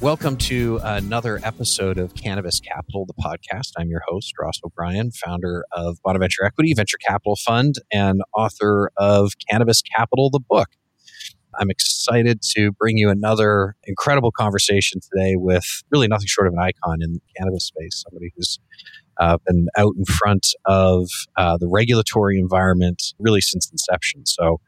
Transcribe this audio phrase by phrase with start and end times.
[0.00, 3.72] Welcome to another episode of Cannabis Capital, the podcast.
[3.76, 9.32] I'm your host, Ross O'Brien, founder of Bonaventure Equity Venture Capital Fund and author of
[9.50, 10.68] Cannabis Capital, the book.
[11.58, 16.60] I'm excited to bring you another incredible conversation today with really nothing short of an
[16.60, 18.58] icon in the cannabis space, somebody who's
[19.18, 24.24] uh, been out in front of uh, the regulatory environment really since inception.
[24.24, 24.62] So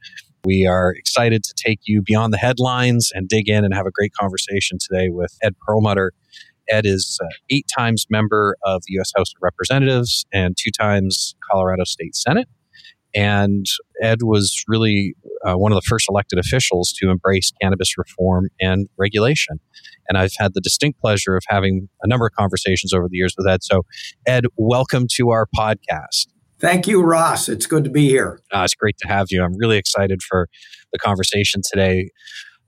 [0.44, 3.90] we are excited to take you beyond the headlines and dig in and have a
[3.90, 6.12] great conversation today with Ed Perlmutter.
[6.68, 9.12] Ed is uh, eight times member of the U.S.
[9.16, 12.48] House of Representatives and two times Colorado State Senate.
[13.14, 13.66] And
[14.00, 15.14] Ed was really
[15.46, 19.60] uh, one of the first elected officials to embrace cannabis reform and regulation.
[20.08, 23.34] And I've had the distinct pleasure of having a number of conversations over the years
[23.36, 23.62] with Ed.
[23.62, 23.82] So,
[24.26, 26.26] Ed, welcome to our podcast.
[26.62, 27.48] Thank you, Ross.
[27.48, 28.38] It's good to be here.
[28.54, 29.42] Uh, it's great to have you.
[29.42, 30.48] I'm really excited for
[30.92, 32.10] the conversation today.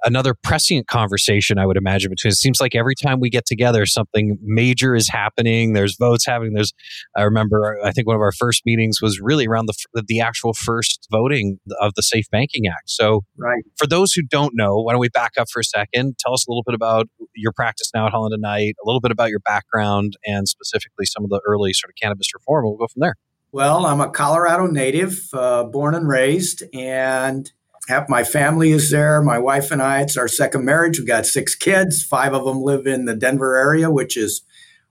[0.04, 3.86] Another prescient conversation, I would imagine, between it seems like every time we get together,
[3.86, 5.74] something major is happening.
[5.74, 6.54] There's votes happening.
[6.54, 6.72] There's,
[7.16, 10.52] I remember, I think one of our first meetings was really around the the actual
[10.52, 12.90] first voting of the Safe Banking Act.
[12.90, 13.62] So, right.
[13.78, 16.18] for those who don't know, why don't we back up for a second?
[16.18, 19.00] Tell us a little bit about your practice now at Holland and Knight, a little
[19.00, 22.64] bit about your background, and specifically some of the early sort of cannabis reform.
[22.64, 23.14] We'll go from there.
[23.54, 27.48] Well, I'm a Colorado native, uh, born and raised, and
[27.86, 29.22] have, my family is there.
[29.22, 30.98] My wife and I, it's our second marriage.
[30.98, 32.02] We've got six kids.
[32.02, 34.42] Five of them live in the Denver area, which is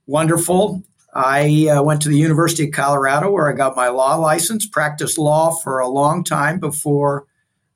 [0.07, 0.81] wonderful.
[1.13, 5.17] I uh, went to the University of Colorado where I got my law license, practiced
[5.17, 7.27] law for a long time before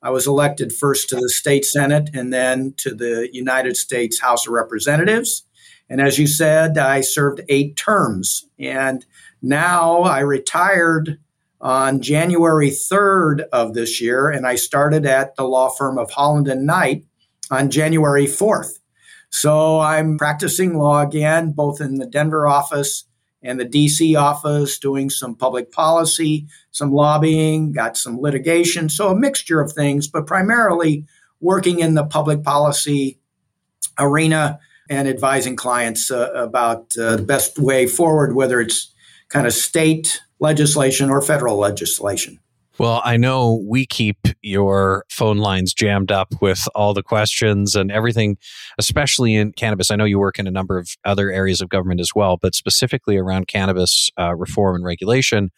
[0.02, 4.46] I was elected first to the state Senate and then to the United States House
[4.46, 5.44] of Representatives.
[5.90, 8.46] And as you said, I served eight terms.
[8.58, 9.04] And
[9.42, 11.18] now I retired
[11.60, 16.48] on January 3rd of this year, and I started at the law firm of Holland
[16.48, 17.04] and Knight
[17.50, 18.78] on January 4th.
[19.30, 23.04] So I'm practicing law again, both in the Denver office
[23.42, 28.88] and the DC office, doing some public policy, some lobbying, got some litigation.
[28.88, 31.04] So a mixture of things, but primarily
[31.40, 33.18] working in the public policy
[33.98, 34.58] arena
[34.90, 38.92] and advising clients uh, about uh, the best way forward, whether it's
[39.28, 42.38] kind of state legislation or federal legislation.
[42.78, 47.90] Well, I know we keep your phone lines jammed up with all the questions and
[47.90, 48.38] everything,
[48.78, 49.90] especially in cannabis.
[49.90, 52.54] I know you work in a number of other areas of government as well, but
[52.54, 55.50] specifically around cannabis uh, reform and regulation,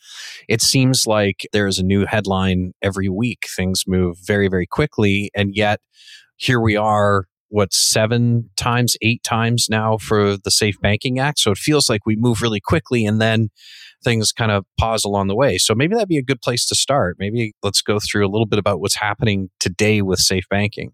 [0.49, 3.49] it seems like there is a new headline every week.
[3.55, 5.31] Things move very, very quickly.
[5.35, 5.81] And yet,
[6.37, 11.39] here we are what seven times, eight times now for the Safe Banking Act.
[11.39, 13.51] So it feels like we move really quickly and then
[14.03, 15.59] things kind of pause along the way.
[15.59, 17.17] So maybe that'd be a good place to start.
[17.19, 20.93] Maybe let's go through a little bit about what's happening today with safe banking.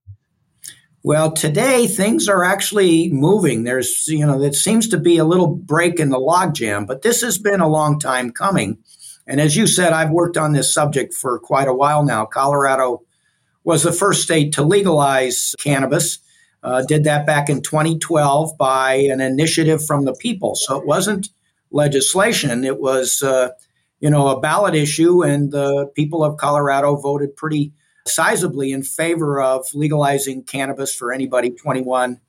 [1.04, 3.62] Well, today things are actually moving.
[3.62, 7.20] There's, you know, it seems to be a little break in the logjam, but this
[7.20, 8.78] has been a long time coming.
[9.24, 12.24] And as you said, I've worked on this subject for quite a while now.
[12.24, 13.02] Colorado
[13.62, 16.18] was the first state to legalize cannabis.
[16.62, 20.56] Uh, did that back in 2012 by an initiative from the people.
[20.56, 21.28] So it wasn't
[21.70, 22.64] legislation.
[22.64, 23.50] It was, uh,
[24.00, 27.72] you know, a ballot issue, and the people of Colorado voted pretty
[28.06, 32.20] sizably in favor of legalizing cannabis for anybody 21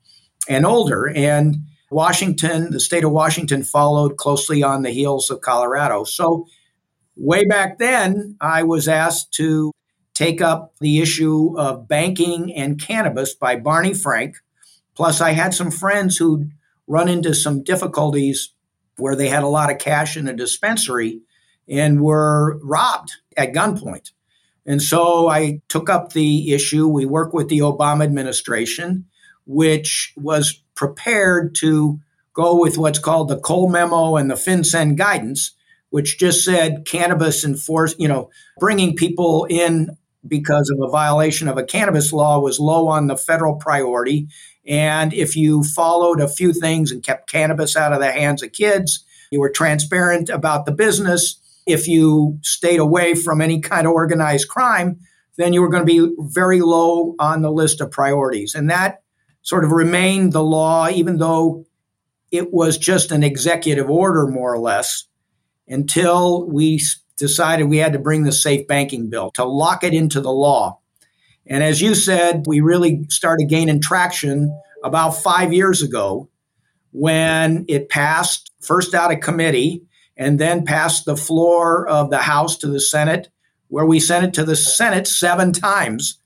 [0.48, 1.08] and older.
[1.08, 1.56] And
[1.90, 6.04] Washington, the state of Washington, followed closely on the heels of Colorado.
[6.04, 6.46] So,
[7.16, 9.72] way back then, I was asked to
[10.18, 14.34] take up the issue of banking and cannabis by Barney Frank.
[14.96, 16.50] Plus, I had some friends who'd
[16.88, 18.52] run into some difficulties
[18.96, 21.20] where they had a lot of cash in a dispensary
[21.68, 24.10] and were robbed at gunpoint.
[24.66, 26.88] And so I took up the issue.
[26.88, 29.04] We worked with the Obama administration,
[29.46, 32.00] which was prepared to
[32.32, 35.52] go with what's called the Cole Memo and the FinCEN guidance,
[35.90, 39.96] which just said cannabis enforce, you know, bringing people in
[40.28, 44.28] because of a violation of a cannabis law was low on the federal priority.
[44.66, 48.52] And if you followed a few things and kept cannabis out of the hands of
[48.52, 51.40] kids, you were transparent about the business.
[51.66, 55.00] If you stayed away from any kind of organized crime,
[55.36, 58.54] then you were going to be very low on the list of priorities.
[58.54, 59.02] And that
[59.42, 61.64] sort of remained the law, even though
[62.30, 65.04] it was just an executive order, more or less,
[65.66, 66.80] until we
[67.18, 70.78] decided we had to bring the safe banking bill to lock it into the law.
[71.46, 76.28] And as you said, we really started gaining traction about five years ago
[76.92, 79.82] when it passed first out of committee
[80.16, 83.28] and then passed the floor of the House to the Senate,
[83.68, 86.20] where we sent it to the Senate seven times,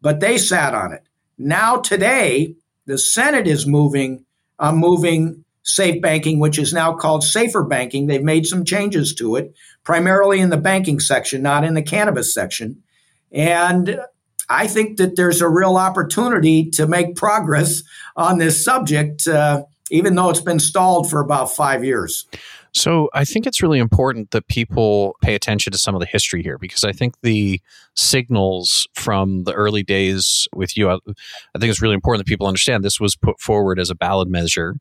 [0.00, 1.02] but they sat on it.
[1.36, 2.54] Now, today,
[2.86, 4.24] the Senate is moving
[4.58, 8.06] on moving safe banking, which is now called safer banking.
[8.06, 12.32] They've made some changes to it, primarily in the banking section, not in the cannabis
[12.32, 12.82] section.
[13.30, 14.00] And
[14.48, 17.82] I think that there's a real opportunity to make progress
[18.16, 22.26] on this subject, uh, even though it's been stalled for about five years.
[22.72, 26.42] So I think it's really important that people pay attention to some of the history
[26.42, 27.60] here because I think the
[27.94, 32.48] signals from the early days with you, I, I think it's really important that people
[32.48, 34.74] understand this was put forward as a ballot measure,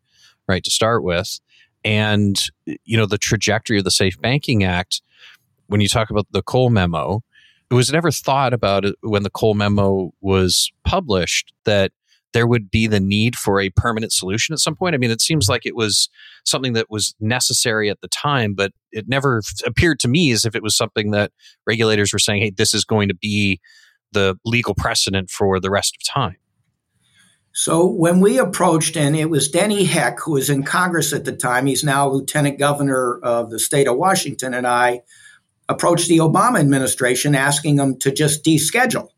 [0.47, 1.39] right, to start with.
[1.85, 5.01] And, you know, the trajectory of the Safe Banking Act,
[5.67, 7.21] when you talk about the Cole memo,
[7.69, 11.91] it was never thought about when the Cole memo was published that
[12.33, 14.95] there would be the need for a permanent solution at some point?
[14.95, 16.09] I mean, it seems like it was
[16.43, 20.55] something that was necessary at the time, but it never appeared to me as if
[20.55, 21.31] it was something that
[21.65, 23.59] regulators were saying, hey, this is going to be
[24.11, 26.37] the legal precedent for the rest of time.
[27.55, 31.31] So when we approached, and it was Denny Heck, who was in Congress at the
[31.31, 35.03] time, he's now lieutenant governor of the state of Washington, and I
[35.69, 39.09] approached the Obama administration asking them to just deschedule.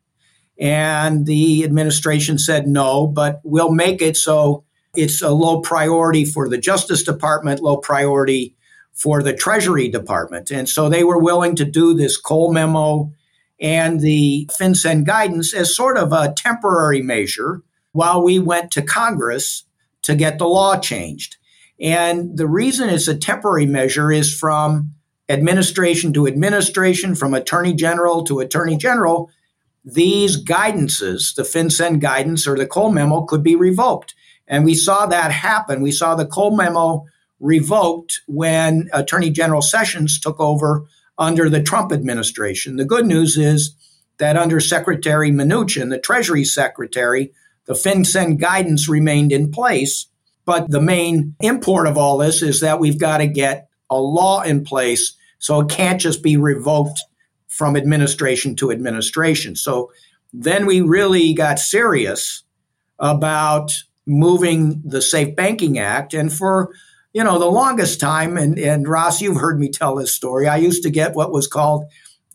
[0.60, 4.66] And the administration said no, but we'll make it so
[4.96, 8.56] it's a low priority for the Justice Department, low priority
[8.92, 10.52] for the Treasury Department.
[10.52, 13.12] And so they were willing to do this Cole memo
[13.62, 17.62] and the FinCEN guidance as sort of a temporary measure
[17.96, 19.64] while we went to Congress
[20.02, 21.38] to get the law changed.
[21.80, 24.92] And the reason it's a temporary measure is from
[25.30, 29.32] administration to administration, from attorney general to attorney general,
[29.86, 34.14] these guidances, the FinCEN guidance or the Cole memo, could be revoked.
[34.46, 35.82] And we saw that happen.
[35.82, 37.06] We saw the Cole memo
[37.40, 40.86] revoked when Attorney General Sessions took over
[41.18, 42.76] under the Trump administration.
[42.76, 43.74] The good news is
[44.18, 47.32] that under Secretary Mnuchin, the Treasury Secretary,
[47.66, 50.08] the FinCEN guidance remained in place.
[50.46, 54.42] But the main import of all this is that we've got to get a law
[54.42, 57.00] in place so it can't just be revoked
[57.48, 59.56] from administration to administration.
[59.56, 59.92] So
[60.34, 62.44] then we really got serious
[63.00, 63.74] about
[64.06, 66.14] moving the Safe Banking Act.
[66.14, 66.74] And for
[67.14, 70.48] you know the longest time, and, and Ross, you've heard me tell this story.
[70.48, 71.86] I used to get what was called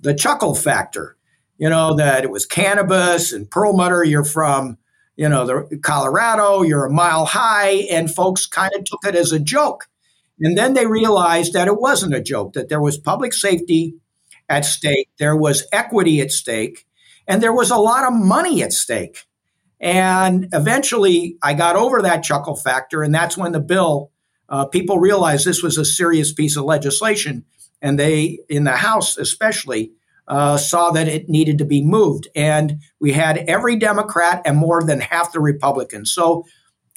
[0.00, 1.16] the chuckle factor.
[1.58, 4.04] You know that it was cannabis and Perlmutter.
[4.04, 4.78] You're from
[5.20, 6.62] you know the Colorado.
[6.62, 9.86] You're a mile high, and folks kind of took it as a joke.
[10.40, 12.54] And then they realized that it wasn't a joke.
[12.54, 13.96] That there was public safety
[14.48, 16.86] at stake, there was equity at stake,
[17.28, 19.26] and there was a lot of money at stake.
[19.78, 24.12] And eventually, I got over that chuckle factor, and that's when the bill,
[24.48, 27.44] uh, people realized this was a serious piece of legislation,
[27.82, 29.92] and they, in the House especially,
[30.30, 32.28] uh, saw that it needed to be moved.
[32.34, 36.10] And we had every Democrat and more than half the Republicans.
[36.10, 36.46] So,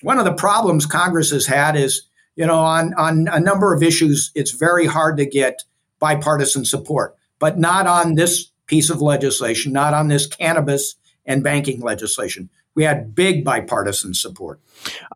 [0.02, 2.04] one of the problems Congress has had is,
[2.36, 5.64] you know, on, on a number of issues, it's very hard to get
[6.00, 10.96] bipartisan support but not on this piece of legislation, not on this cannabis
[11.26, 12.50] and banking legislation.
[12.74, 14.62] We had big bipartisan support.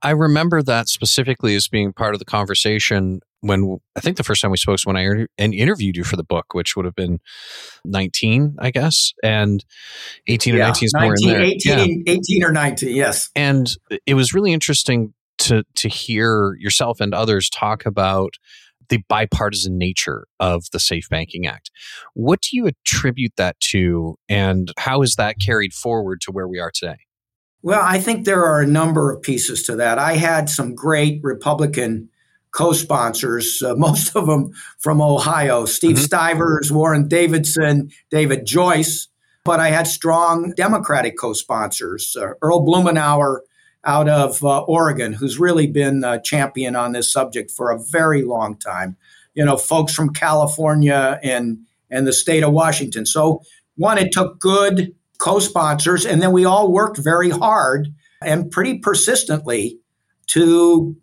[0.04, 4.42] I remember that specifically as being part of the conversation when I think the first
[4.42, 6.96] time we spoke was when I inter- interviewed you for the book, which would have
[6.96, 7.20] been
[7.86, 9.64] 19, I guess, and
[10.28, 11.48] 18 or 19 is 19, more in there.
[11.48, 12.14] 18, yeah.
[12.14, 13.30] 18 or 19, yes.
[13.36, 13.70] And
[14.06, 18.36] it was really interesting to to hear yourself and others talk about
[18.90, 21.72] the bipartisan nature of the Safe Banking Act.
[22.14, 26.60] What do you attribute that to, and how is that carried forward to where we
[26.60, 26.98] are today?
[27.62, 30.00] Well, I think there are a number of pieces to that.
[30.00, 32.10] I had some great Republican
[32.58, 36.04] co sponsors, uh, most of them from Ohio Steve mm-hmm.
[36.04, 39.08] Stivers, Warren Davidson, David Joyce.
[39.46, 43.40] But I had strong Democratic co sponsors, uh, Earl Blumenauer
[43.86, 48.24] out of uh, Oregon, who's really been a champion on this subject for a very
[48.24, 48.98] long time.
[49.36, 51.60] You know, folks from California and
[51.90, 53.06] and the state of Washington.
[53.06, 53.42] So
[53.76, 57.88] one, it took good co-sponsors, and then we all worked very hard
[58.22, 59.80] and pretty persistently
[60.28, 60.98] to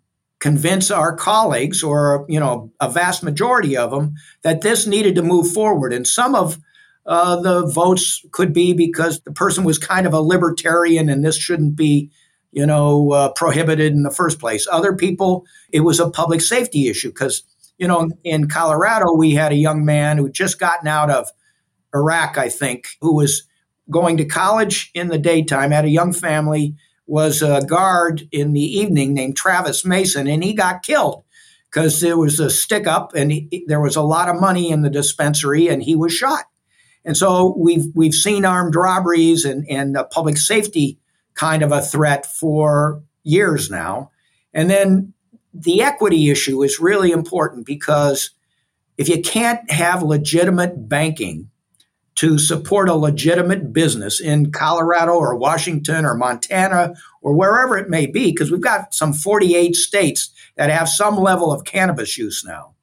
[0.45, 5.23] convince our colleagues, or you know, a vast majority of them, that this needed to
[5.23, 5.91] move forward.
[5.91, 6.59] And some of
[7.07, 11.35] uh, the votes could be because the person was kind of a libertarian, and this
[11.35, 12.11] shouldn't be
[12.51, 14.65] you know, uh, prohibited in the first place.
[14.71, 17.43] Other people, it was a public safety issue because,
[17.77, 21.27] you know, in Colorado, we had a young man who just gotten out of
[21.93, 23.43] Iraq, I think, who was
[23.89, 26.75] going to college in the daytime, had a young family,
[27.07, 31.23] was a guard in the evening named Travis Mason, and he got killed
[31.69, 34.81] because there was a stick up and he, there was a lot of money in
[34.81, 36.45] the dispensary and he was shot.
[37.03, 40.99] And so we've we've seen armed robberies and and public safety
[41.35, 44.11] kind of a threat for years now.
[44.53, 45.13] And then
[45.53, 48.31] the equity issue is really important because
[48.97, 51.49] if you can't have legitimate banking
[52.15, 58.05] to support a legitimate business in Colorado or Washington or Montana or wherever it may
[58.05, 62.73] be, because we've got some 48 states that have some level of cannabis use now.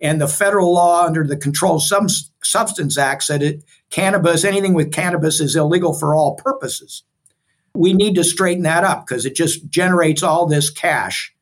[0.00, 5.38] And the federal law under the Controlled Substance Act said it cannabis, anything with cannabis
[5.38, 7.04] is illegal for all purposes.
[7.74, 11.32] We need to straighten that up because it just generates all this cash.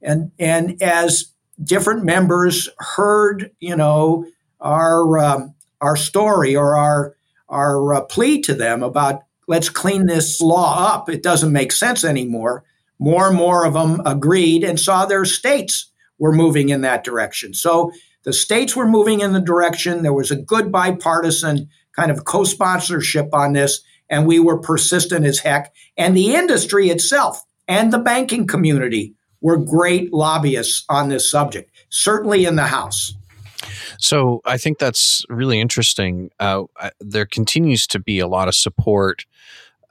[0.00, 4.26] And and as different members heard, you know,
[4.60, 7.16] our um, our story or our
[7.48, 11.08] our uh, plea to them about let's clean this law up.
[11.08, 12.64] It doesn't make sense anymore.
[12.98, 17.54] More and more of them agreed and saw their states were moving in that direction.
[17.54, 17.92] So
[18.24, 20.02] the states were moving in the direction.
[20.02, 23.80] There was a good bipartisan kind of co sponsorship on this,
[24.10, 25.72] and we were persistent as heck.
[25.96, 32.44] And the industry itself and the banking community were great lobbyists on this subject, certainly
[32.44, 33.14] in the House.
[33.98, 36.30] So I think that's really interesting.
[36.38, 36.64] Uh,
[37.00, 39.24] there continues to be a lot of support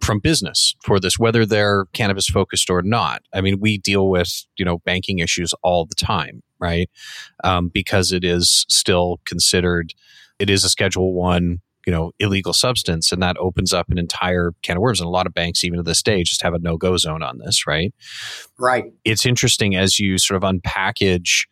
[0.01, 3.24] from business for this, whether they're cannabis focused or not.
[3.33, 6.89] I mean, we deal with you know banking issues all the time, right?
[7.43, 9.93] Um, because it is still considered,
[10.39, 14.51] it is a Schedule One you know illegal substance and that opens up an entire
[14.63, 16.59] can of worms and a lot of banks even to this day just have a
[16.59, 17.93] no-go zone on this right
[18.57, 21.45] right it's interesting as you sort of unpackage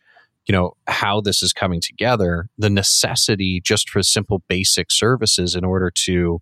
[0.46, 5.64] you know how this is coming together the necessity just for simple basic services in
[5.64, 6.40] order to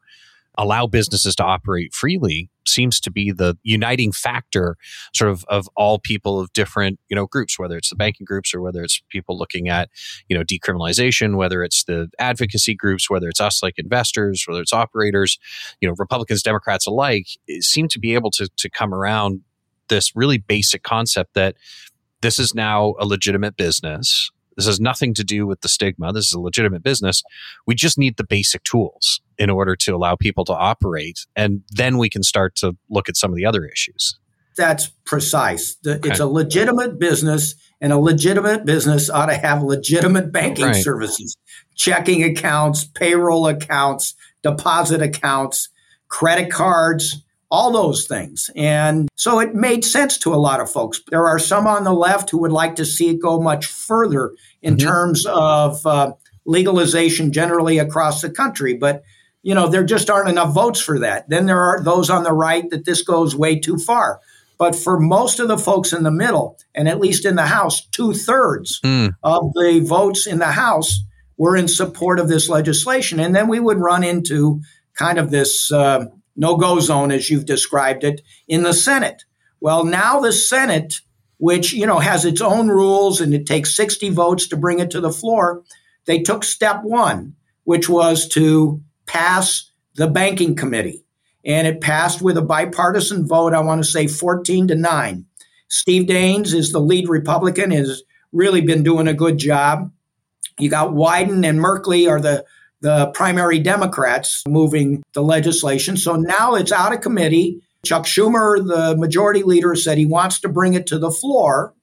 [0.59, 4.77] allow businesses to operate freely seems to be the uniting factor
[5.15, 8.55] sort of of all people of different you know groups whether it's the banking groups
[8.55, 9.89] or whether it's people looking at
[10.29, 14.73] you know decriminalization whether it's the advocacy groups whether it's us like investors whether it's
[14.73, 15.39] operators
[15.81, 17.27] you know republicans democrats alike
[17.61, 19.41] seem to be able to to come around
[19.89, 21.57] this really basic concept that
[22.23, 24.31] this is now a legitimate business.
[24.57, 26.13] This has nothing to do with the stigma.
[26.13, 27.23] This is a legitimate business.
[27.67, 31.27] We just need the basic tools in order to allow people to operate.
[31.37, 34.19] And then we can start to look at some of the other issues.
[34.57, 35.77] That's precise.
[35.77, 36.11] The, okay.
[36.11, 40.77] It's a legitimate business, and a legitimate business ought to have legitimate banking right.
[40.77, 41.39] services,
[41.75, 45.71] checking accounts, payroll accounts, deposit accounts,
[46.09, 48.49] credit cards all those things.
[48.57, 51.03] And so it made sense to a lot of folks.
[51.11, 54.33] There are some on the left who would like to see it go much further
[54.63, 54.89] in mm-hmm.
[54.89, 56.15] terms of uh,
[56.47, 58.73] legalization generally across the country.
[58.73, 59.03] But,
[59.43, 61.29] you know, there just aren't enough votes for that.
[61.29, 64.21] Then there are those on the right that this goes way too far.
[64.57, 67.85] But for most of the folks in the middle, and at least in the House,
[67.89, 69.11] two thirds mm.
[69.23, 71.01] of the votes in the House
[71.37, 73.21] were in support of this legislation.
[73.21, 74.63] And then we would run into
[74.95, 75.71] kind of this.
[75.71, 76.07] Uh,
[76.37, 79.25] no go zone, as you've described it, in the Senate.
[79.61, 81.01] Well, now the Senate,
[81.39, 84.91] which you know has its own rules and it takes 60 votes to bring it
[84.91, 85.63] to the floor,
[86.07, 87.35] they took step one,
[87.65, 91.05] which was to pass the banking committee.
[91.45, 95.27] And it passed with a bipartisan vote, I want to say 14 to 9.
[95.69, 99.91] Steve Daines is the lead Republican, has really been doing a good job.
[100.59, 102.45] You got Wyden and Merkley are the
[102.83, 105.97] the primary Democrats moving the legislation.
[105.97, 107.63] So now it's out of committee.
[107.85, 111.75] Chuck Schumer, the majority leader, said he wants to bring it to the floor.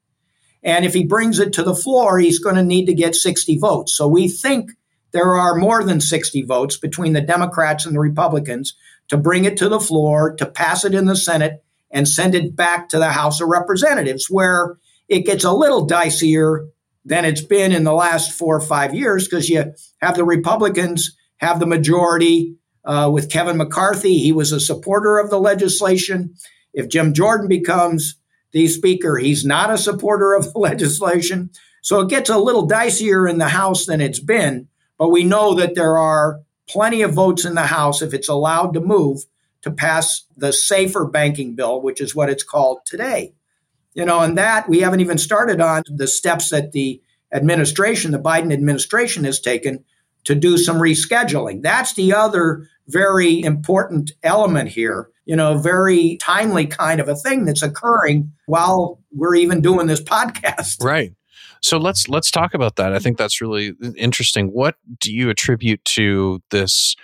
[0.62, 3.58] And if he brings it to the floor, he's going to need to get 60
[3.60, 3.96] votes.
[3.96, 4.72] So we think
[5.12, 8.75] there are more than 60 votes between the Democrats and the Republicans
[9.08, 12.56] to bring it to the floor, to pass it in the Senate, and send it
[12.56, 14.77] back to the House of Representatives, where
[15.08, 16.68] it gets a little dicier
[17.06, 21.15] than it's been in the last four or five years because you have the Republicans
[21.38, 24.18] have the majority uh, with Kevin McCarthy.
[24.18, 26.36] He was a supporter of the legislation.
[26.74, 28.15] If Jim Jordan becomes
[28.51, 31.51] the speaker, he's not a supporter of the legislation.
[31.82, 34.68] So it gets a little dicier in the House than it's been.
[34.98, 38.74] But we know that there are plenty of votes in the House if it's allowed
[38.74, 39.22] to move
[39.62, 43.34] to pass the safer banking bill, which is what it's called today.
[43.93, 47.01] You know, and that we haven't even started on the steps that the
[47.34, 49.84] administration, the Biden administration, has taken
[50.25, 51.62] to do some rescheduling.
[51.62, 55.10] That's the other very important element here.
[55.25, 60.01] You know, very timely kind of a thing that's occurring while we're even doing this
[60.01, 60.84] podcast.
[60.84, 61.13] Right.
[61.62, 62.93] So let's let's talk about that.
[62.93, 64.48] I think that's really interesting.
[64.48, 66.96] What do you attribute to this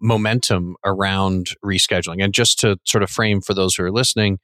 [0.00, 2.22] momentum around rescheduling?
[2.22, 4.38] And just to sort of frame for those who are listening,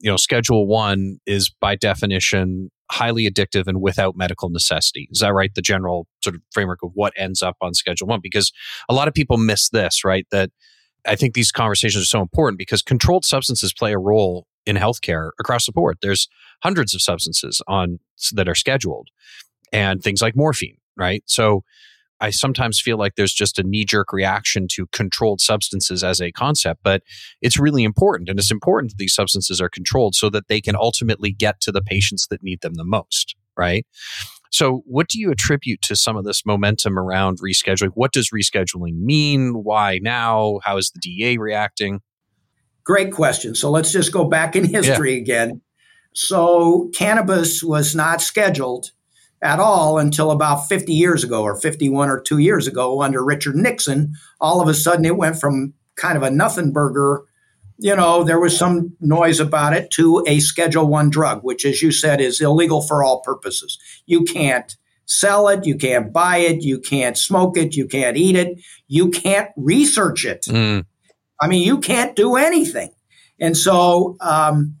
[0.00, 5.08] you know, Schedule One is by definition highly addictive and without medical necessity.
[5.12, 5.54] Is that right?
[5.54, 8.52] The general sort of framework of what ends up on Schedule One, because
[8.88, 10.26] a lot of people miss this, right?
[10.32, 10.50] That
[11.06, 15.30] I think these conversations are so important because controlled substances play a role in healthcare
[15.38, 15.98] across the board.
[16.02, 16.28] There's
[16.62, 18.00] hundreds of substances on
[18.32, 19.08] that are scheduled
[19.72, 21.22] and things like morphine, right?
[21.26, 21.62] So
[22.20, 26.32] I sometimes feel like there's just a knee jerk reaction to controlled substances as a
[26.32, 27.02] concept, but
[27.40, 28.28] it's really important.
[28.28, 31.72] And it's important that these substances are controlled so that they can ultimately get to
[31.72, 33.86] the patients that need them the most, right?
[34.50, 37.92] So, what do you attribute to some of this momentum around rescheduling?
[37.94, 39.62] What does rescheduling mean?
[39.62, 40.58] Why now?
[40.64, 42.00] How is the DEA reacting?
[42.84, 43.54] Great question.
[43.54, 45.20] So, let's just go back in history yeah.
[45.20, 45.60] again.
[46.14, 48.90] So, cannabis was not scheduled
[49.42, 53.56] at all until about 50 years ago, or 51 or two years ago, under Richard
[53.56, 54.14] Nixon.
[54.40, 57.24] All of a sudden, it went from kind of a nothing burger
[57.80, 61.80] you know, there was some noise about it to a Schedule One drug, which, as
[61.80, 63.78] you said, is illegal for all purposes.
[64.04, 68.36] You can't sell it, you can't buy it, you can't smoke it, you can't eat
[68.36, 70.42] it, you can't research it.
[70.42, 70.84] Mm.
[71.40, 72.90] I mean, you can't do anything.
[73.40, 74.76] And so, um,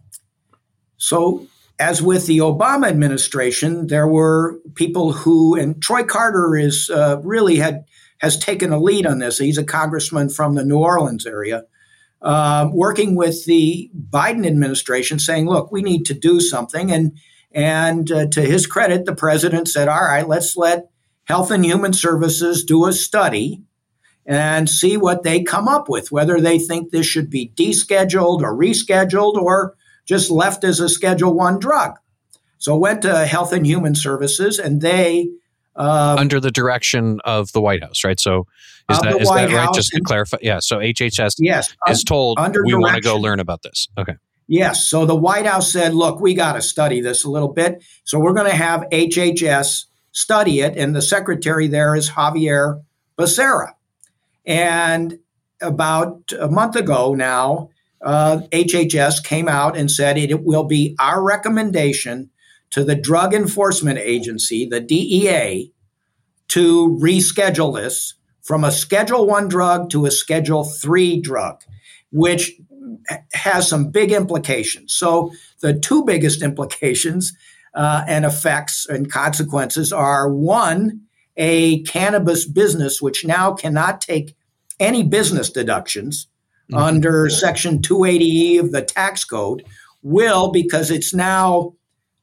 [0.98, 1.46] so
[1.80, 7.56] as with the Obama administration, there were people who, and Troy Carter is uh, really
[7.56, 7.86] had
[8.18, 9.38] has taken a lead on this.
[9.38, 11.64] He's a congressman from the New Orleans area
[12.20, 17.16] um, working with the Biden administration, saying, "Look, we need to do something." And
[17.50, 20.90] and uh, to his credit, the president said, "All right, let's let
[21.24, 23.62] Health and Human Services do a study."
[24.26, 28.56] And see what they come up with, whether they think this should be descheduled or
[28.56, 29.74] rescheduled or
[30.10, 31.96] just left as a Schedule One drug.
[32.58, 35.30] So went to Health and Human Services, and they
[35.76, 38.18] um, under the direction of the White House, right?
[38.18, 38.48] So
[38.90, 39.72] is that is that right?
[39.72, 40.58] Just to clarify, yeah.
[40.58, 43.86] So HHS yes, is told under we want to go learn about this.
[43.96, 44.14] Okay.
[44.48, 44.88] Yes.
[44.88, 47.84] So the White House said, look, we got to study this a little bit.
[48.02, 52.80] So we're going to have HHS study it, and the secretary there is Xavier
[53.16, 53.74] Becerra.
[54.44, 55.20] And
[55.60, 57.70] about a month ago now,
[58.02, 62.30] uh, HHS came out and said it will be our recommendation
[62.70, 65.72] to the Drug Enforcement Agency, the DEA,
[66.48, 71.62] to reschedule this from a Schedule 1 drug to a Schedule 3 drug,
[72.10, 72.52] which
[73.32, 74.92] has some big implications.
[74.92, 77.32] So, the two biggest implications
[77.74, 81.02] uh, and effects and consequences are one,
[81.36, 84.34] a cannabis business which now cannot take
[84.78, 86.26] any business deductions
[86.70, 86.76] mm-hmm.
[86.76, 89.64] under Section 280E of the tax code,
[90.02, 91.74] will, because it's now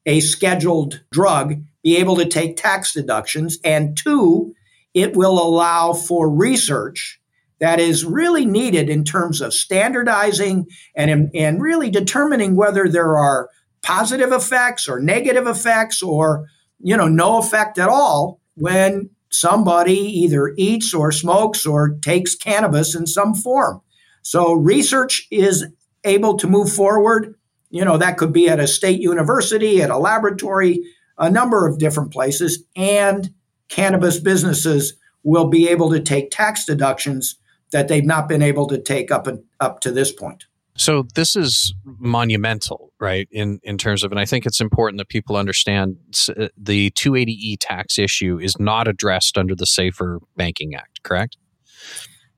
[0.05, 3.59] a scheduled drug be able to take tax deductions.
[3.63, 4.53] And two,
[4.93, 7.19] it will allow for research
[7.59, 13.49] that is really needed in terms of standardizing and, and really determining whether there are
[13.81, 16.45] positive effects or negative effects or
[16.79, 22.95] you know no effect at all when somebody either eats or smokes or takes cannabis
[22.95, 23.81] in some form
[24.27, 25.65] so research is
[26.03, 27.35] able to move forward
[27.69, 30.83] you know, that could be at a state university, at a laboratory,
[31.17, 32.63] a number of different places.
[32.75, 33.33] And
[33.69, 37.35] cannabis businesses will be able to take tax deductions
[37.71, 40.45] that they've not been able to take up and, up to this point.
[40.77, 43.27] So this is monumental, right?
[43.31, 45.97] In in terms of, and I think it's important that people understand
[46.29, 51.35] uh, the 280e tax issue is not addressed under the Safer Banking Act, correct?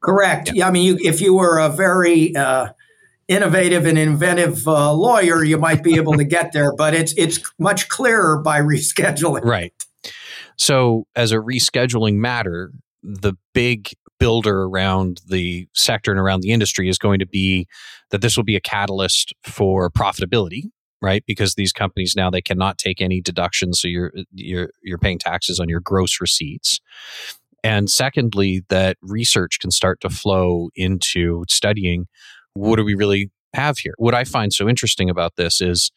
[0.01, 0.51] Correct.
[0.53, 0.67] Yeah.
[0.67, 2.69] I mean, you, if you were a very uh,
[3.27, 7.39] innovative and inventive uh, lawyer, you might be able to get there, but it's it's
[7.59, 9.43] much clearer by rescheduling.
[9.43, 9.73] Right.
[10.57, 12.71] So, as a rescheduling matter,
[13.03, 17.67] the big builder around the sector and around the industry is going to be
[18.11, 20.63] that this will be a catalyst for profitability
[21.01, 25.17] right because these companies now they cannot take any deductions so you're you're you're paying
[25.17, 26.81] taxes on your gross receipts
[27.63, 32.07] and secondly that research can start to flow into studying
[32.53, 33.93] what do we really have here?
[33.97, 35.91] What I find so interesting about this is,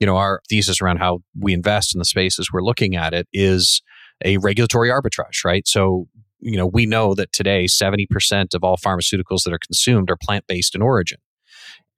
[0.00, 3.26] you know, our thesis around how we invest in the spaces we're looking at it
[3.32, 3.82] is
[4.24, 5.66] a regulatory arbitrage, right?
[5.66, 6.08] So,
[6.40, 10.46] you know, we know that today 70% of all pharmaceuticals that are consumed are plant
[10.46, 11.18] based in origin.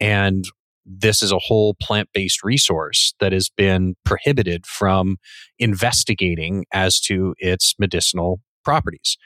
[0.01, 0.44] And
[0.87, 5.18] this is a whole plant based resource that has been prohibited from
[5.59, 9.16] investigating as to its medicinal properties.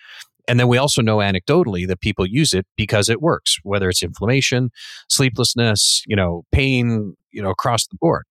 [0.48, 4.02] And then we also know anecdotally that people use it because it works, whether it's
[4.02, 4.70] inflammation,
[5.08, 8.24] sleeplessness, you know, pain, you know, across the board.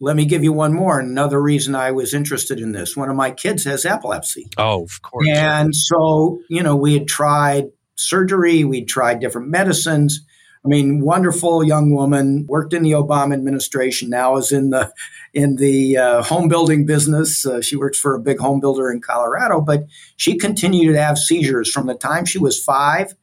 [0.00, 0.98] Let me give you one more.
[0.98, 2.96] Another reason I was interested in this.
[2.96, 4.48] One of my kids has epilepsy.
[4.56, 5.28] Oh, of course.
[5.28, 10.24] And so, you know, we had tried surgery, we'd tried different medicines.
[10.64, 14.92] I mean, wonderful young woman, worked in the Obama administration, now is in the
[15.32, 17.46] in the uh, home building business.
[17.46, 21.16] Uh, she works for a big home builder in Colorado, but she continued to have
[21.16, 23.14] seizures from the time she was five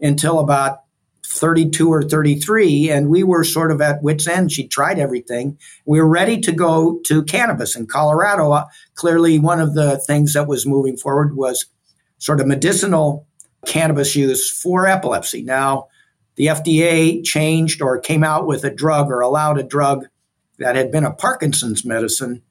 [0.00, 0.80] until about
[1.24, 4.52] 32 or 33, and we were sort of at wits' end.
[4.52, 5.58] She tried everything.
[5.86, 8.52] We were ready to go to cannabis in Colorado.
[8.52, 8.64] Uh,
[8.96, 11.64] clearly, one of the things that was moving forward was
[12.18, 13.26] sort of medicinal
[13.64, 15.42] cannabis use for epilepsy.
[15.42, 15.88] Now,
[16.36, 20.06] the FDA changed or came out with a drug or allowed a drug
[20.58, 22.42] that had been a Parkinson's medicine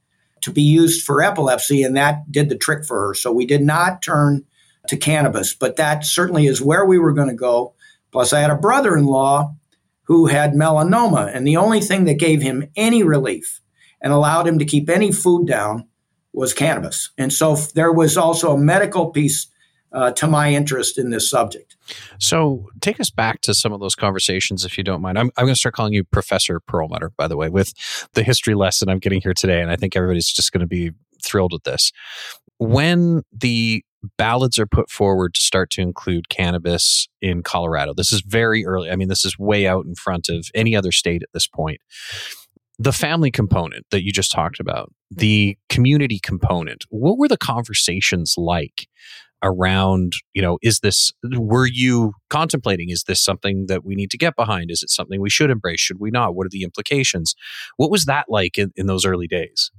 [0.41, 3.13] to be used for epilepsy, and that did the trick for her.
[3.13, 4.43] So we did not turn
[4.87, 7.73] to cannabis, but that certainly is where we were going to go.
[8.11, 9.55] Plus, I had a brother in law
[10.03, 13.61] who had melanoma, and the only thing that gave him any relief
[14.01, 15.87] and allowed him to keep any food down
[16.33, 17.11] was cannabis.
[17.17, 19.47] And so there was also a medical piece
[19.93, 21.75] uh, to my interest in this subject.
[22.19, 25.19] So take us back to some of those conversations, if you don't mind.
[25.19, 27.73] I'm, I'm going to start calling you Professor Perlmutter, by the way, with
[28.13, 29.61] the history lesson I'm getting here today.
[29.61, 30.91] And I think everybody's just going to be
[31.23, 31.91] thrilled with this.
[32.57, 33.83] When the
[34.17, 37.93] ballots are put forward to start to include cannabis in Colorado.
[37.93, 38.89] This is very early.
[38.89, 41.81] I mean, this is way out in front of any other state at this point.
[42.79, 48.35] The family component that you just talked about, the community component, what were the conversations
[48.37, 48.87] like
[49.43, 54.17] around, you know, is this, were you contemplating, is this something that we need to
[54.17, 54.69] get behind?
[54.71, 55.79] Is it something we should embrace?
[55.79, 56.35] Should we not?
[56.35, 57.35] What are the implications?
[57.77, 59.71] What was that like in, in those early days?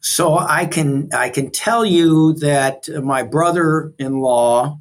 [0.00, 4.78] So I can I can tell you that my brother-in-law,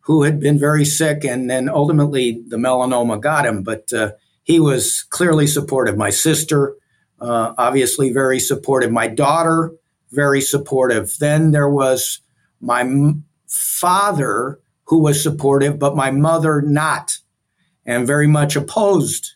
[0.00, 4.10] who had been very sick, and then ultimately the melanoma got him, but uh,
[4.42, 5.96] he was clearly supportive.
[5.96, 6.74] My sister,
[7.20, 8.90] uh, obviously very supportive.
[8.90, 9.72] My daughter,
[10.10, 11.16] very supportive.
[11.20, 12.20] Then there was
[12.60, 12.82] my
[13.50, 17.18] father, who was supportive, but my mother not,
[17.84, 19.34] and very much opposed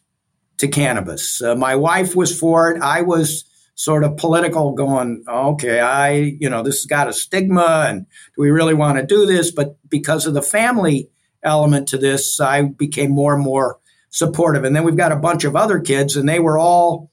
[0.59, 1.43] to cannabis.
[1.43, 2.81] Uh, my wife was for it.
[2.81, 7.87] I was sort of political going, okay, I, you know, this has got a stigma
[7.89, 9.51] and do we really want to do this?
[9.51, 11.11] But because of the family
[11.43, 14.63] element to this, I became more and more supportive.
[14.63, 17.11] And then we've got a bunch of other kids and they were all,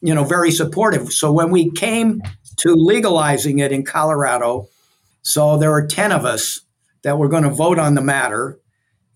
[0.00, 1.12] you know, very supportive.
[1.12, 2.20] So when we came
[2.56, 4.66] to legalizing it in Colorado,
[5.22, 6.60] so there were 10 of us
[7.02, 8.58] that were going to vote on the matter.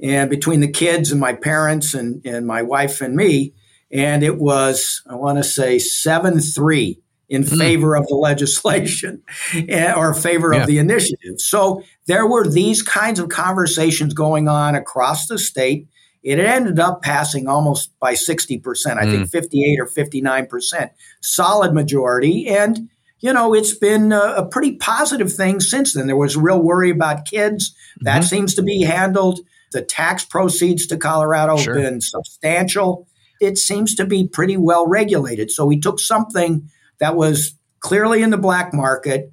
[0.01, 3.55] And between the kids and my parents and, and my wife and me,
[3.91, 7.59] and it was I want to say seven three in mm.
[7.59, 9.23] favor of the legislation
[9.97, 10.61] or favor yeah.
[10.61, 11.39] of the initiative.
[11.41, 15.89] So there were these kinds of conversations going on across the state.
[16.23, 18.63] It ended up passing almost by 60%,
[18.97, 19.11] I mm.
[19.11, 20.91] think 58 or 59%,
[21.21, 22.49] solid majority.
[22.49, 22.89] And,
[23.25, 26.07] you know, it's been a, a, pretty positive thing since then.
[26.07, 27.75] There was real worry about kids.
[28.03, 28.29] That mm-hmm.
[28.29, 29.41] seems to be handled.
[29.73, 31.75] The tax proceeds to Colorado sure.
[31.75, 33.09] have been substantial
[33.41, 35.51] it seems to be pretty well regulated.
[35.51, 39.33] So we took something that was clearly in the black market,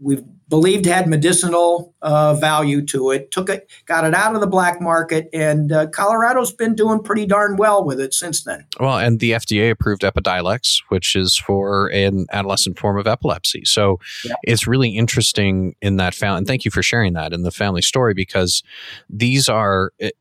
[0.00, 4.46] we believed had medicinal uh, value to it, took it, got it out of the
[4.46, 8.64] black market, and uh, Colorado's been doing pretty darn well with it since then.
[8.78, 13.64] Well, and the FDA approved Epidiolex, which is for an adolescent form of epilepsy.
[13.64, 14.34] So yeah.
[14.44, 16.38] it's really interesting in that family.
[16.38, 18.62] And thank you for sharing that in the family story because
[19.10, 19.92] these are.
[19.98, 20.14] It,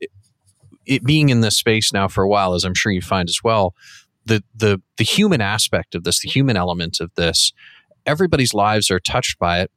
[0.88, 3.43] it being in this space now for a while, as I'm sure you find as
[3.43, 3.73] well,
[4.23, 7.53] the the the human aspect of this, the human element of this,
[8.05, 9.71] everybody's lives are touched by it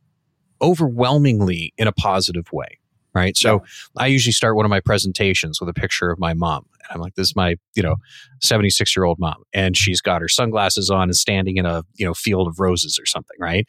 [0.60, 2.78] overwhelmingly in a positive way.
[3.14, 3.36] Right.
[3.36, 3.62] So.
[3.96, 6.66] I usually start one of my presentations with a picture of my mom.
[6.74, 7.96] And I'm like, this is my, you know,
[8.42, 9.42] 76 year old mom.
[9.52, 12.98] And she's got her sunglasses on and standing in a, you know, field of roses
[13.00, 13.36] or something.
[13.40, 13.66] Right.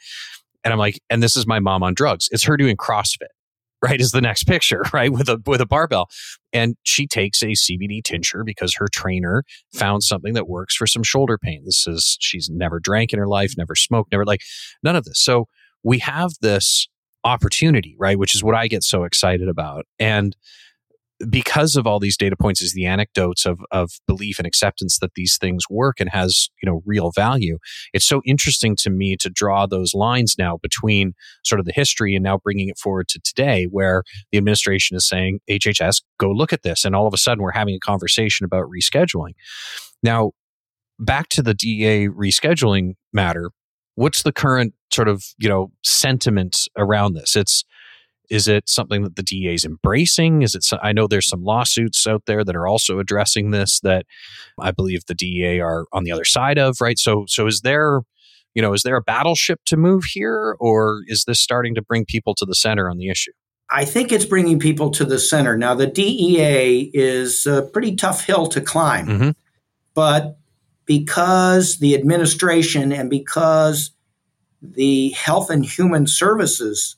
[0.64, 2.28] And I'm like, and this is my mom on drugs.
[2.32, 3.30] It's her doing CrossFit
[3.82, 6.10] right is the next picture right with a with a barbell
[6.54, 11.04] and she takes a cbd tincture because her trainer found something that works for some
[11.04, 14.42] shoulder pain this is she's never drank in her life never smoked never like
[14.84, 15.46] none of this so
[15.84, 16.88] we have this
[17.26, 19.86] opportunity right which is what i get so excited about.
[20.00, 20.36] And
[21.30, 25.16] because of all these data points is the anecdotes of, of belief and acceptance that
[25.16, 27.58] these things work and has you know real value
[27.94, 31.14] it's so interesting to me to draw those lines now between
[31.44, 35.08] sort of the history and now bringing it forward to today where the administration is
[35.08, 36.86] saying hhs go look at this.
[36.86, 39.34] And all of a sudden we're having a conversation about rescheduling.
[40.02, 40.32] Now
[41.00, 43.52] back to the dea rescheduling matter
[44.00, 47.66] what's the current sort of you know sentiment around this it's
[48.30, 50.44] is it something that the DEA is embracing?
[50.44, 50.64] Is it?
[50.84, 54.06] I know there's some lawsuits out there that are also addressing this that
[54.60, 57.00] I believe the DEA are on the other side of, right?
[57.00, 58.02] So, so is there,
[58.54, 62.06] you know, is there a battleship to move here, or is this starting to bring
[62.06, 63.32] people to the center on the issue?
[63.72, 65.58] I think it's bringing people to the center.
[65.58, 69.30] Now, the DEA is a pretty tough hill to climb, mm-hmm.
[69.94, 70.39] but
[70.90, 73.92] because the administration and because
[74.60, 76.96] the Health and Human Services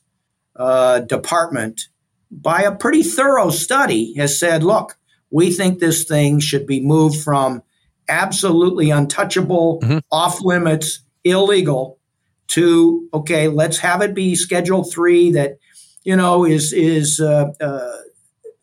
[0.56, 1.88] uh, department,
[2.30, 4.96] by a pretty thorough study, has said, look,
[5.30, 7.62] We think this thing should be moved from
[8.08, 9.98] absolutely untouchable, mm-hmm.
[10.10, 11.98] off limits, illegal
[12.48, 15.58] to okay, let's have it be Schedule Three that
[16.02, 17.96] you know is is uh, uh,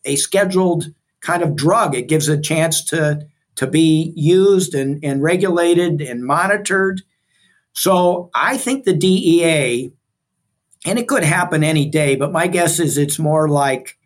[0.04, 0.86] a scheduled
[1.20, 1.94] kind of drug.
[1.94, 3.26] It gives a chance to
[3.60, 7.02] to be used and, and regulated and monitored.
[7.74, 9.92] So I think the DEA,
[10.86, 13.98] and it could happen any day, but my guess is it's more like,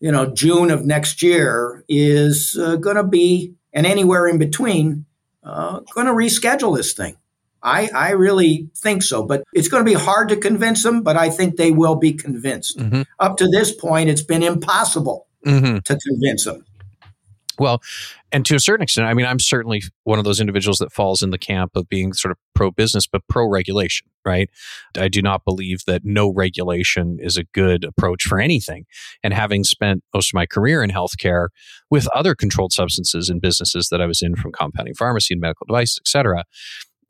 [0.00, 5.04] you know, June of next year is uh, going to be, and anywhere in between,
[5.44, 7.18] uh, going to reschedule this thing.
[7.62, 11.18] I, I really think so, but it's going to be hard to convince them, but
[11.18, 12.78] I think they will be convinced.
[12.78, 13.02] Mm-hmm.
[13.18, 15.80] Up to this point, it's been impossible mm-hmm.
[15.80, 16.64] to convince them.
[17.58, 17.80] Well,
[18.32, 21.22] and to a certain extent, I mean, I'm certainly one of those individuals that falls
[21.22, 24.50] in the camp of being sort of pro business, but pro regulation, right?
[24.96, 28.84] I do not believe that no regulation is a good approach for anything.
[29.22, 31.48] And having spent most of my career in healthcare
[31.90, 35.66] with other controlled substances in businesses that I was in from compounding pharmacy and medical
[35.66, 36.44] devices, et cetera,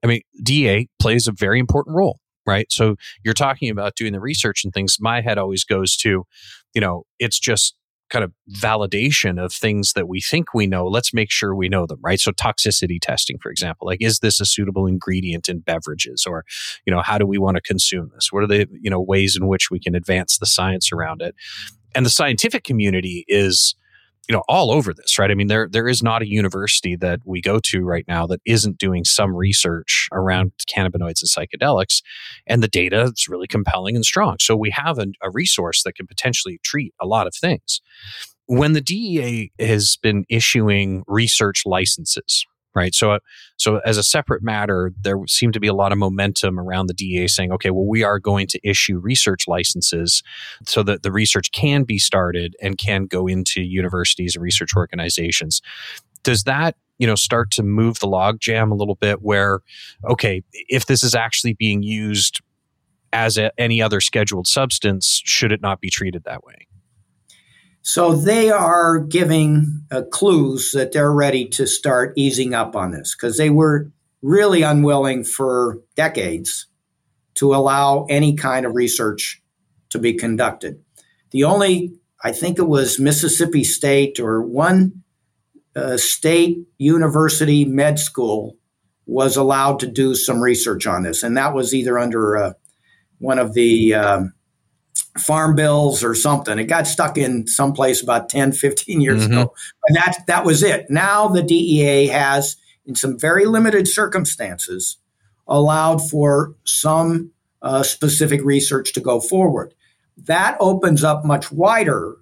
[0.04, 2.70] I mean, DEA plays a very important role right?
[2.70, 4.98] So you're talking about doing the research and things.
[5.00, 6.24] My head always goes to,
[6.74, 7.74] you know, it's just
[8.10, 11.86] kind of validation of things that we think we know let's make sure we know
[11.86, 12.20] them right?
[12.20, 16.24] So toxicity testing for example like is this a suitable ingredient in beverages?
[16.26, 16.44] Or
[16.84, 18.32] you know how do we want to consume this?
[18.32, 21.34] What are the you know ways in which we can advance the science around it?
[21.94, 23.74] And the scientific community is
[24.28, 25.30] you know all over this right?
[25.30, 28.40] I mean there there is not a university that we go to right now that
[28.44, 32.02] isn't doing some research around cannabinoids and psychedelics
[32.46, 34.36] and the data is really compelling and strong.
[34.40, 37.80] So we have a, a resource that can potentially treat a lot of things.
[38.46, 42.94] When the DEA has been issuing research licenses right?
[42.94, 43.18] So, uh,
[43.56, 46.94] so as a separate matter, there seemed to be a lot of momentum around the
[46.94, 50.22] DEA saying, okay, well, we are going to issue research licenses
[50.66, 55.62] so that the research can be started and can go into universities and research organizations.
[56.22, 59.60] Does that you know start to move the logjam a little bit where
[60.08, 62.40] okay if this is actually being used
[63.12, 66.66] as a, any other scheduled substance should it not be treated that way
[67.86, 73.14] so they are giving uh, clues that they're ready to start easing up on this
[73.14, 76.66] because they were really unwilling for decades
[77.34, 79.40] to allow any kind of research
[79.90, 80.82] to be conducted.
[81.30, 81.92] The only,
[82.24, 85.04] I think it was Mississippi State or one
[85.76, 88.56] uh, state university med school
[89.06, 92.52] was allowed to do some research on this, and that was either under uh,
[93.18, 94.32] one of the um,
[95.20, 96.58] farm bills or something.
[96.58, 99.32] It got stuck in someplace about 10, 15 years mm-hmm.
[99.32, 99.54] ago.
[99.88, 100.86] And that, that was it.
[100.90, 104.98] Now the DEA has, in some very limited circumstances,
[105.46, 107.30] allowed for some
[107.62, 109.74] uh, specific research to go forward.
[110.16, 112.16] That opens up much wider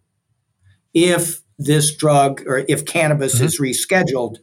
[0.92, 3.44] if this drug or if cannabis mm-hmm.
[3.44, 4.38] is rescheduled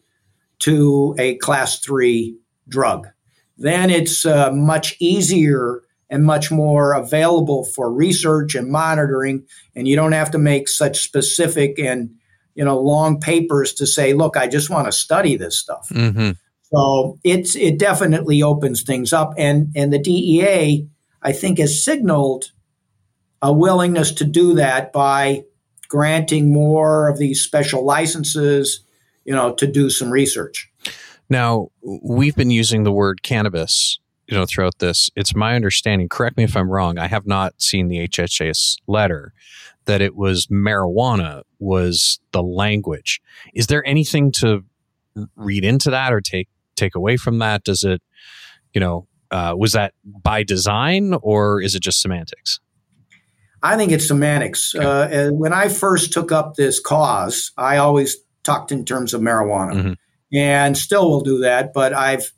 [0.60, 2.38] to a class three
[2.68, 3.08] drug.
[3.58, 9.48] Then it's uh, much easier and much more available for research and monitoring.
[9.76, 12.12] And you don't have to make such specific and
[12.54, 15.88] you know long papers to say, look, I just want to study this stuff.
[15.90, 16.32] Mm-hmm.
[16.74, 20.88] So it's it definitely opens things up, and and the DEA
[21.22, 22.52] I think has signaled
[23.42, 25.44] a willingness to do that by
[25.88, 28.86] granting more of these special licenses,
[29.26, 30.70] you know, to do some research.
[31.30, 34.01] Now, we've been using the word cannabis
[34.32, 37.62] you know throughout this it's my understanding correct me if i'm wrong i have not
[37.62, 39.34] seen the hhs letter
[39.86, 43.22] that it was marijuana was the language.
[43.54, 44.64] Is there anything to
[45.36, 47.64] read into that or take take away from that?
[47.64, 48.02] Does it
[48.74, 52.60] you know uh, was that by design or is it just semantics?
[53.64, 54.74] I think it's semantics.
[54.76, 55.28] Okay.
[55.28, 59.74] uh, when i first took up this cause i always talked in terms of marijuana.
[59.74, 59.94] Mm-hmm.
[60.36, 62.32] and still will do that but i've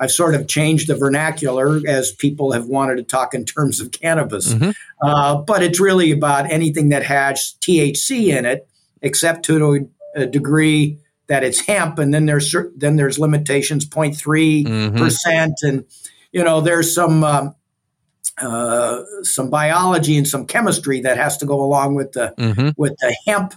[0.00, 3.90] I've sort of changed the vernacular as people have wanted to talk in terms of
[3.90, 4.54] cannabis.
[4.54, 4.70] Mm-hmm.
[5.02, 8.68] Uh, but it's really about anything that has THC in it,
[9.02, 14.98] except to a, degree that it's hemp, and then there's then there's limitations 0.3 mm-hmm.
[14.98, 15.84] percent, and
[16.32, 17.54] you know there's some um,
[18.38, 22.70] uh, some biology and some chemistry that has to go along with the mm-hmm.
[22.76, 23.54] with the hemp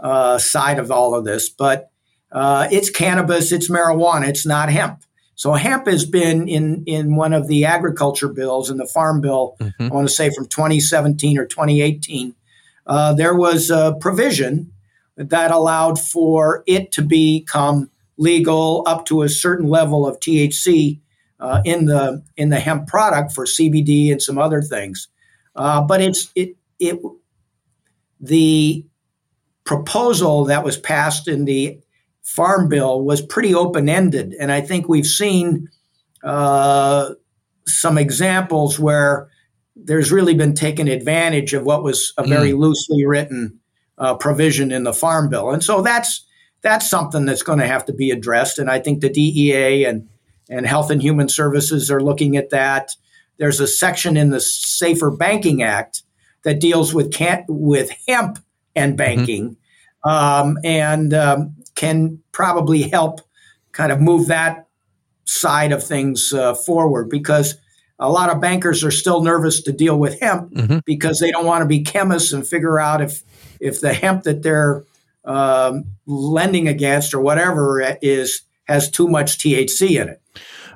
[0.00, 1.90] uh, side of all of this, but.
[2.32, 5.04] Uh, it's cannabis, it's marijuana, it's not hemp.
[5.36, 9.56] So hemp has been in in one of the agriculture bills in the farm bill.
[9.60, 9.82] Mm-hmm.
[9.84, 12.34] I want to say from 2017 or 2018.
[12.86, 14.70] Uh, there was a provision
[15.16, 21.00] that allowed for it to become legal up to a certain level of THC
[21.40, 25.08] uh, in the in the hemp product for CBD and some other things.
[25.56, 27.00] Uh, but it's it it
[28.20, 28.84] the
[29.64, 31.80] proposal that was passed in the
[32.24, 34.34] Farm Bill was pretty open ended.
[34.40, 35.68] And I think we've seen
[36.24, 37.10] uh,
[37.66, 39.28] some examples where
[39.76, 42.58] there's really been taken advantage of what was a very mm.
[42.58, 43.60] loosely written
[43.98, 45.50] uh, provision in the Farm Bill.
[45.50, 46.24] And so that's
[46.62, 48.58] that's something that's going to have to be addressed.
[48.58, 50.08] And I think the DEA and
[50.48, 52.90] and Health and Human Services are looking at that.
[53.38, 56.02] There's a section in the Safer Banking Act
[56.44, 58.38] that deals with can with hemp
[58.74, 58.96] and mm-hmm.
[58.96, 59.56] banking,
[60.06, 60.08] mm-hmm.
[60.08, 63.20] um, and um, can probably help
[63.72, 64.68] kind of move that
[65.24, 67.56] side of things uh, forward because
[67.98, 70.78] a lot of bankers are still nervous to deal with hemp mm-hmm.
[70.84, 73.22] because they don't want to be chemists and figure out if
[73.60, 74.84] if the hemp that they're
[75.24, 80.20] um, lending against or whatever is has too much THC in it.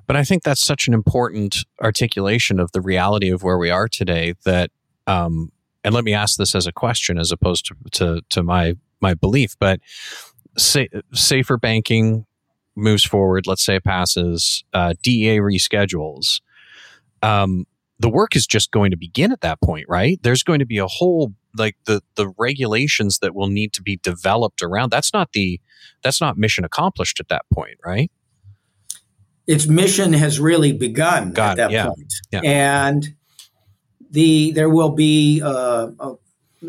[0.06, 3.88] But I think that's such an important articulation of the reality of where we are
[3.88, 4.34] today.
[4.44, 4.70] That,
[5.06, 5.52] um,
[5.84, 9.14] and let me ask this as a question as opposed to to, to my my
[9.14, 9.54] belief.
[9.58, 9.80] But
[10.58, 12.26] say, safer banking
[12.76, 13.46] moves forward.
[13.46, 14.64] Let's say it passes.
[14.72, 16.40] Uh, DEA reschedules.
[17.22, 17.66] Um,
[17.98, 20.20] the work is just going to begin at that point, right?
[20.22, 23.96] There's going to be a whole like the the regulations that will need to be
[24.02, 24.90] developed around.
[24.90, 25.60] That's not the
[26.02, 28.10] that's not mission accomplished at that point, right?
[29.48, 31.86] its mission has really begun Got at that yeah.
[31.86, 32.14] point.
[32.30, 32.40] Yeah.
[32.44, 33.14] and
[34.10, 36.14] the there will be uh, uh,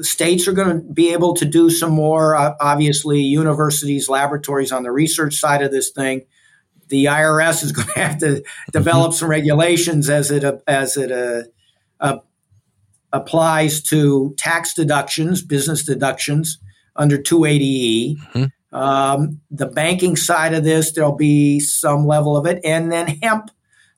[0.02, 2.36] states are going to be able to do some more.
[2.36, 6.26] Uh, obviously, universities, laboratories on the research side of this thing.
[6.90, 11.44] The IRS is going to have to develop some regulations as it as it uh,
[12.00, 12.20] uh,
[13.12, 16.60] applies to tax deductions, business deductions
[16.96, 18.18] under 280E.
[18.18, 18.76] Mm-hmm.
[18.76, 23.50] Um, the banking side of this, there'll be some level of it, and then hemp,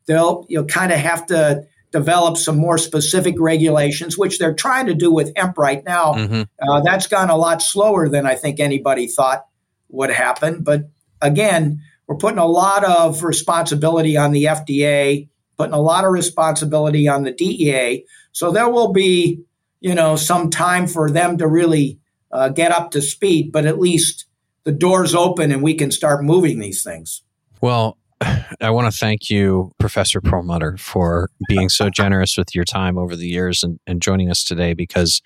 [0.06, 4.94] they'll you'll kind of have to develop some more specific regulations, which they're trying to
[4.94, 6.14] do with hemp right now.
[6.14, 6.42] Mm-hmm.
[6.62, 9.46] Uh, that's gone a lot slower than I think anybody thought
[9.90, 10.64] would happen.
[10.64, 10.90] But
[11.22, 17.08] again, we're putting a lot of responsibility on the FDA, putting a lot of responsibility
[17.08, 18.06] on the DEA.
[18.32, 19.44] So there will be,
[19.82, 22.00] you know, some time for them to really
[22.32, 23.52] uh, get up to speed.
[23.52, 24.26] But at least
[24.64, 27.24] the doors open and we can start moving these things.
[27.60, 27.98] Well,
[28.62, 33.16] I want to thank you, Professor Perlmutter, for being so generous with your time over
[33.16, 35.22] the years and, and, joining us today because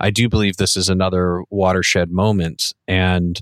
[0.00, 2.74] I do believe this is another watershed moment.
[2.86, 3.40] And,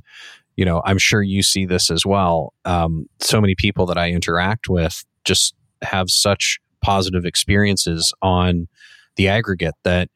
[0.56, 2.52] you know, I'm sure you see this as well.
[2.64, 8.68] Um, so many people that I interact with just have such positive experiences on
[9.16, 10.08] the aggregate that,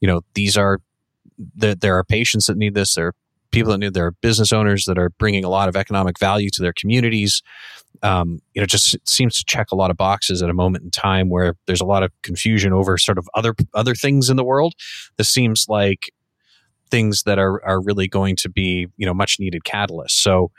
[0.00, 0.80] you know, these are,
[1.56, 2.94] that there are patients that need this.
[2.94, 3.14] There are
[3.50, 6.50] people that need, there are business owners that are bringing a lot of economic value
[6.50, 7.42] to their communities.
[8.02, 10.90] Um, you know, just seems to check a lot of boxes at a moment in
[10.90, 14.44] time where there's a lot of confusion over sort of other other things in the
[14.44, 14.74] world.
[15.18, 16.12] This seems like
[16.90, 20.10] things that are are really going to be you know much needed catalysts.
[20.10, 20.50] So,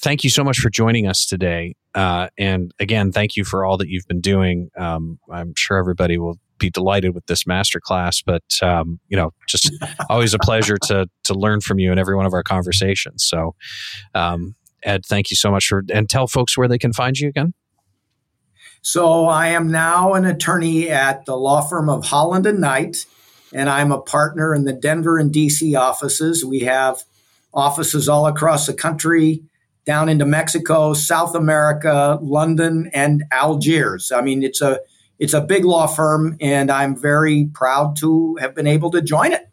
[0.00, 1.74] thank you so much for joining us today.
[1.94, 4.70] Uh, and again, thank you for all that you've been doing.
[4.78, 8.22] Um, I'm sure everybody will be delighted with this masterclass.
[8.24, 9.70] But um, you know, just
[10.08, 13.24] always a pleasure to to learn from you in every one of our conversations.
[13.28, 13.54] So,
[14.14, 17.28] um, Ed, thank you so much for and tell folks where they can find you
[17.28, 17.54] again.
[18.82, 23.06] So I am now an attorney at the law firm of Holland and Knight,
[23.52, 26.44] and I'm a partner in the Denver and DC offices.
[26.44, 27.04] We have
[27.54, 29.44] offices all across the country,
[29.84, 34.10] down into Mexico, South America, London, and Algiers.
[34.10, 34.80] I mean, it's a
[35.18, 39.32] it's a big law firm, and I'm very proud to have been able to join
[39.32, 39.48] it.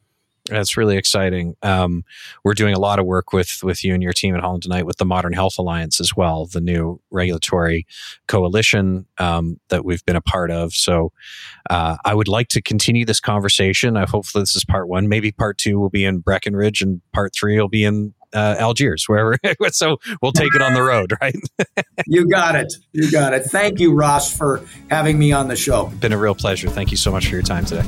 [0.50, 1.56] That's really exciting.
[1.62, 2.04] Um,
[2.44, 4.72] we're doing a lot of work with with you and your team at Holland and
[4.72, 7.86] Knight with the Modern Health Alliance as well, the new regulatory
[8.28, 10.74] coalition um, that we've been a part of.
[10.74, 11.12] So,
[11.70, 13.98] uh, I would like to continue this conversation.
[13.98, 15.08] I hope this is part one.
[15.08, 19.06] Maybe part two will be in Breckenridge, and part three will be in uh, Algiers,
[19.08, 19.38] wherever.
[19.72, 21.36] so we'll take it on the road, right?
[22.08, 22.74] you got it.
[22.92, 23.44] You got it.
[23.46, 25.88] Thank you, Ross, for having me on the show.
[26.00, 26.70] Been a real pleasure.
[26.70, 27.88] Thank you so much for your time today.